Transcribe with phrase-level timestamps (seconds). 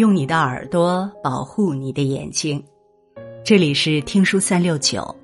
[0.00, 2.64] 用你的耳朵保护你的眼睛。
[3.44, 5.14] 这里是听书三六九，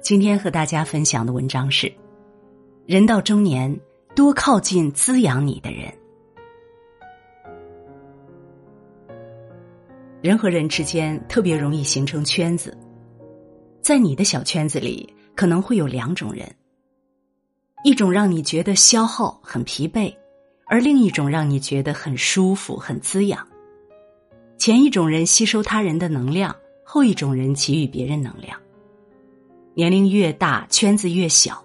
[0.00, 1.92] 今天和大家分享的文章是：
[2.86, 3.78] 人到中年，
[4.16, 5.92] 多靠近滋养你的人。
[10.22, 12.74] 人和人之间特别容易形成圈子，
[13.82, 16.50] 在你的小圈子里，可能会有两种人：
[17.84, 20.16] 一种让你觉得消耗、很疲惫，
[20.64, 23.46] 而另一种让你觉得很舒服、很滋养。
[24.64, 28.58] 前一种人吸收他人的能量，后一种人给予别人能量。
[29.74, 31.62] 年龄越大，圈子越小。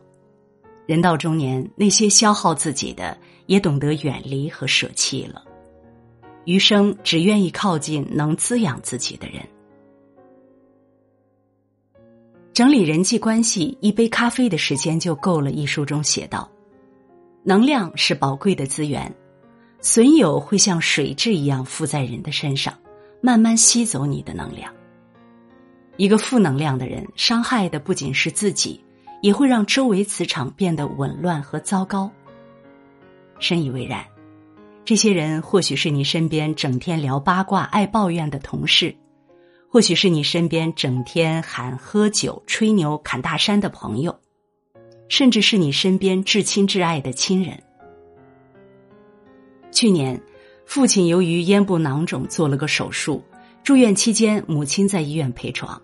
[0.86, 5.46] 人到中年，那些消耗自己的，也懂得远离和舍弃了，
[6.44, 9.48] 余生只愿意靠近能滋养自己的人。
[12.52, 15.52] 整理人际关系，一杯咖啡的时间就够了。
[15.52, 16.52] 一书中写道
[17.46, 19.10] ：“能量是宝贵的资源，
[19.80, 22.78] 损友会像水蛭一样附在人的身上。”
[23.22, 24.74] 慢慢吸走你的能量。
[25.98, 28.82] 一个负能量的人，伤害的不仅是自己，
[29.22, 32.10] 也会让周围磁场变得紊乱和糟糕。
[33.40, 34.06] 深以为然，
[34.86, 38.96] 这些人或许是你身边整天聊八卦、爱抱怨的同事，
[39.68, 44.18] 或许是你身边整天喊喝酒、吹牛、侃大山的朋友，
[45.10, 47.62] 甚至是你身边至亲至爱的亲人。
[49.72, 50.22] 去年。
[50.70, 53.24] 父亲由于咽部囊肿做了个手术，
[53.64, 55.82] 住院期间母亲在医院陪床，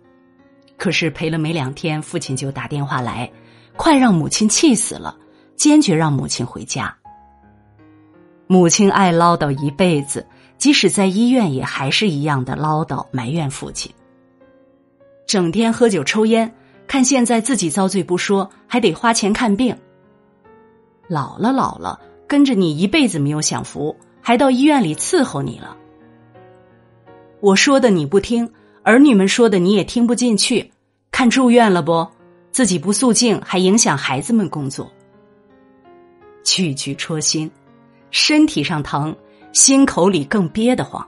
[0.78, 3.28] 可是陪了没两天，父亲就打电话来，
[3.76, 5.18] 快让母亲气死了，
[5.56, 6.96] 坚决让母亲回家。
[8.46, 10.24] 母亲爱唠叨一辈子，
[10.60, 13.92] 即使在医院也还是一样的唠叨，埋怨父亲，
[15.26, 16.54] 整天喝酒抽烟，
[16.86, 19.76] 看现在自己遭罪不说，还得花钱看病。
[21.08, 23.98] 老了老了，跟着你一辈子没有享福。
[24.28, 25.78] 还到医院里伺候你了。
[27.42, 28.52] 我说的你不听，
[28.82, 30.72] 儿女们说的你也听不进去。
[31.12, 32.08] 看住院了不？
[32.50, 34.92] 自己不肃静，还影响孩子们工作。
[36.44, 37.52] 句句戳心，
[38.10, 39.16] 身体上疼，
[39.54, 41.08] 心口里更憋得慌，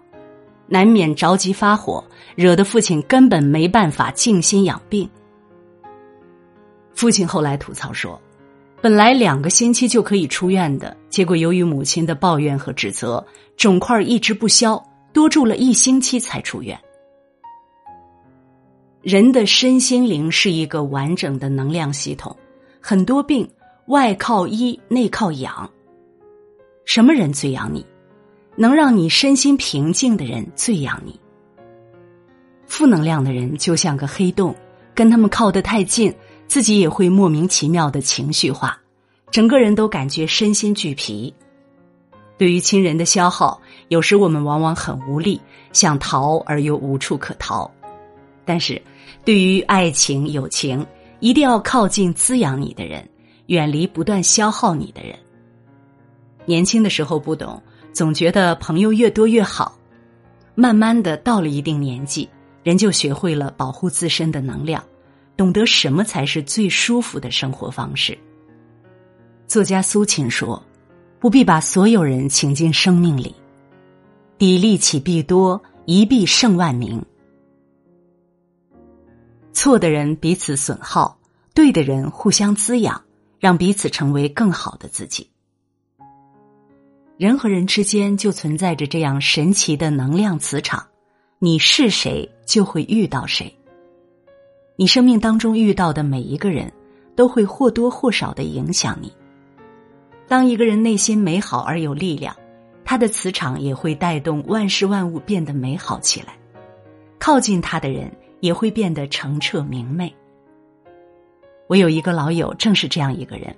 [0.68, 2.03] 难免着急发火，
[2.36, 5.09] 惹得父亲根本没办法静心养病。
[6.94, 8.22] 父亲后来吐槽说。
[8.80, 13.26] 本来两个星期就可以出院的，结果由于母亲的抱怨和指责，
[13.58, 16.80] 肿块一直不消，多住了一星期才出院。
[19.02, 22.36] 人的身心灵是一个完整的能量系统，
[22.80, 23.50] 很多病
[23.88, 25.70] 外靠医，内靠养。
[26.86, 27.86] 什么人最养你？
[28.56, 31.20] 能让你身心平静的人最养你。
[32.68, 34.56] 负能量的人就像个黑洞，
[34.94, 36.14] 跟他们靠得太近。
[36.47, 38.80] 自己也会莫名其妙的情绪化，
[39.31, 41.34] 整个人都感觉身心俱疲。
[42.38, 45.41] 对于亲人的消耗，有时我们往往很无力，
[45.74, 47.69] 想逃而又无处可逃。
[48.46, 48.81] 但是，
[49.25, 50.86] 对于爱情、友情，
[51.19, 53.07] 一定要靠近滋养你的人，
[53.47, 55.18] 远离不断消耗你的人。
[56.46, 59.78] 年轻的时候不懂，总觉得朋友越多越好。
[60.56, 62.30] 慢慢的，到了一定年纪，
[62.63, 64.81] 人就学会了保护自身的能量。
[65.38, 68.18] 懂得什么才是最舒服的生活方式。
[69.48, 70.62] 作家苏秦说
[71.22, 73.34] ：“不必把所有人请进生命里，
[74.38, 77.06] 砥砺起必多，一必胜万名。
[79.53, 81.20] 错的人彼此损耗，
[81.54, 83.04] 对的人互相滋养，
[83.40, 85.30] 让彼此成为更好的自己。
[87.18, 90.88] 人和人之间就存在着这样神奇的能量磁场，
[91.40, 93.56] 你是谁，就会遇到谁。”
[94.80, 96.72] 你生命当中遇到的每一个人，
[97.16, 99.12] 都会或多或少的影响你。
[100.28, 102.36] 当一个人内心美好而有力量，
[102.86, 106.38] 他的磁场也会带动万事万物变得美好起来。
[107.18, 110.16] 靠近他的人也会变得澄澈明媚。
[111.66, 113.56] 我有一个老友，正是这样一个人。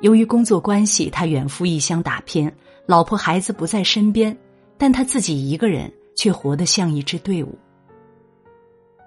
[0.00, 2.50] 由于工作关系，他远赴异乡打拼，
[2.84, 4.36] 老婆孩子不在身边，
[4.76, 7.56] 但他自己一个人却活得像一支队伍。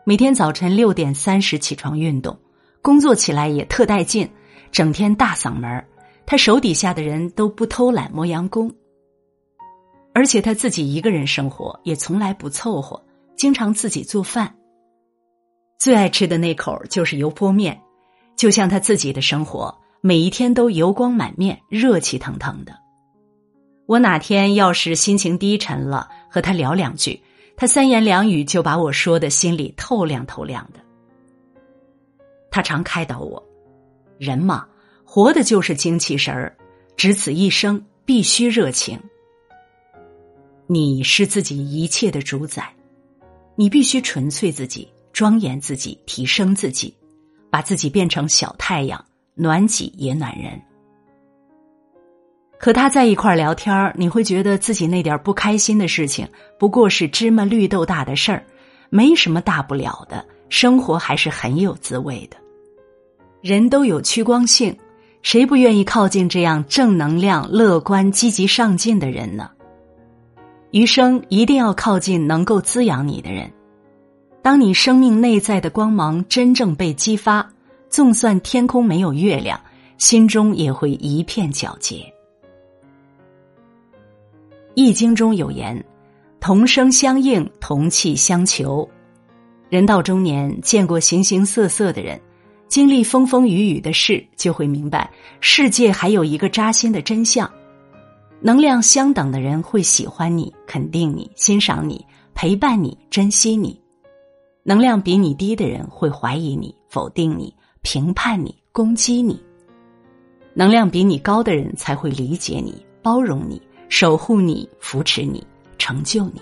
[0.10, 2.36] 每天早晨六点三十起床运动，
[2.82, 4.28] 工作起来也特带劲，
[4.72, 5.86] 整天大嗓门
[6.26, 8.74] 他手底下的人都不偷懒磨洋工，
[10.12, 13.00] 而且他自己一个人生活也从来不凑合，
[13.38, 14.52] 经常自己做饭。
[15.78, 17.80] 最爱吃的那口就是油泼面，
[18.36, 22.74] 就像他自己的生活，每一天都油光满面、热气腾腾的。
[23.86, 27.22] 我哪天要是心情低沉了，和他聊两句。
[27.60, 30.80] 他三言两语就把我说的心里透亮透亮的。
[32.50, 33.44] 他常开导我：
[34.18, 34.66] 人嘛，
[35.04, 36.56] 活的就是精气神儿，
[36.96, 38.98] 只此一生，必须热情。
[40.68, 42.74] 你是自己一切的主宰，
[43.58, 46.96] 你必须纯粹自己，庄严自己，提升自己，
[47.50, 49.04] 把自己变成小太阳，
[49.36, 50.58] 暖己也暖人。
[52.62, 56.28] 和他在一块儿聊天儿你会觉得自己那点不开心的事情
[56.58, 58.44] 不过是芝麻绿豆大的事儿，
[58.90, 62.36] 没什么大不了的，生活还是很有滋味的。
[63.42, 64.78] 人都有趋光性，
[65.22, 69.50] 谁不愿意靠近这样正能量、乐观、积极上进的人呢？
[70.72, 73.50] 余生一定要靠近能够滋养你的人。
[74.42, 77.50] 当你生命内在的光芒真正被激发，
[77.90, 79.60] 纵算天空没有月亮，
[79.98, 82.04] 心中也会一片皎洁。
[84.76, 85.84] 易经中有言
[86.40, 88.88] ：“同声相应，同气相求。”
[89.70, 92.20] 人到中年，见过形形色色的人，
[92.68, 95.10] 经历风风雨雨的事，就会明白
[95.42, 97.50] 世界还有一个扎心的真相：
[98.42, 103.78] 能量相等的人会喜欢你、肯定你、欣赏你、陪伴你、珍惜你；
[104.64, 109.36] 能量比你低的人会怀疑你、否定你、评判你、攻击你；
[110.54, 113.62] 能量比你高的人才会理解你、包容你。
[113.90, 115.46] 守护你，扶持你，
[115.78, 116.42] 成就你。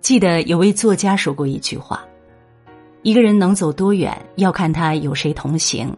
[0.00, 2.04] 记得有位作家说过一句话：
[3.02, 5.88] 一个人能走多远，要看他有谁同行；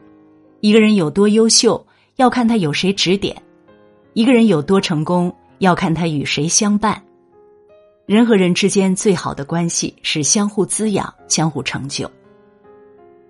[0.60, 1.84] 一个人有多优秀，
[2.16, 3.34] 要看他有谁指点；
[4.12, 7.02] 一个人有多成功，要看他与谁相伴。
[8.06, 12.10] 人和人之间最好的关系是相互滋养、相互成就。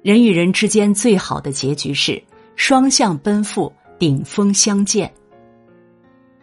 [0.03, 2.23] 人与人之间最好的结局是
[2.55, 5.13] 双向奔赴、顶峰相见。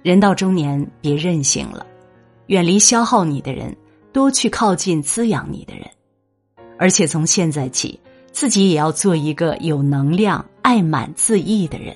[0.05, 1.83] 人到中年，别任性了，
[2.45, 3.75] 远离消耗你的人，
[4.13, 5.83] 多去靠近滋养你的人，
[6.77, 7.99] 而且从现在起，
[8.31, 11.95] 自己也要做一个有能量、爱满自溢的人。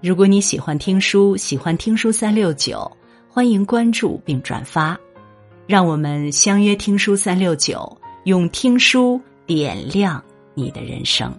[0.00, 2.90] 如果你喜欢听书，喜欢听书三六九，
[3.28, 4.98] 欢迎关注并转发，
[5.66, 7.94] 让我们相约听书三六九，
[8.24, 10.24] 用听书点亮
[10.54, 11.30] 你的人生。